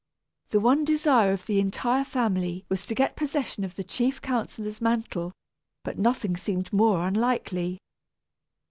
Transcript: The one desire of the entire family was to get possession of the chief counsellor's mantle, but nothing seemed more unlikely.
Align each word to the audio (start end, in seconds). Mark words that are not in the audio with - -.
The 0.49 0.59
one 0.59 0.83
desire 0.83 1.31
of 1.31 1.45
the 1.45 1.59
entire 1.59 2.03
family 2.03 2.65
was 2.69 2.87
to 2.87 2.95
get 2.95 3.15
possession 3.15 3.63
of 3.63 3.75
the 3.75 3.83
chief 3.83 4.19
counsellor's 4.19 4.81
mantle, 4.81 5.31
but 5.83 5.99
nothing 5.99 6.35
seemed 6.35 6.73
more 6.73 7.05
unlikely. 7.07 7.77